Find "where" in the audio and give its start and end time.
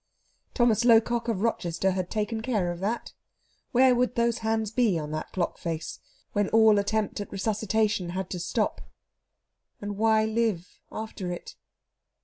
3.71-3.93